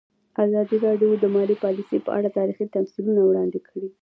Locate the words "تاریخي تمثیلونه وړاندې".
2.37-3.59